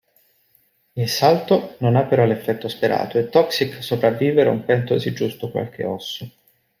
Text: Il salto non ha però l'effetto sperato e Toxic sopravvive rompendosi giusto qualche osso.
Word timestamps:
Il 0.93 1.07
salto 1.07 1.75
non 1.81 1.95
ha 1.95 2.05
però 2.05 2.25
l'effetto 2.25 2.67
sperato 2.67 3.19
e 3.19 3.29
Toxic 3.29 3.83
sopravvive 3.83 4.43
rompendosi 4.45 5.13
giusto 5.13 5.51
qualche 5.51 5.83
osso. 5.83 6.27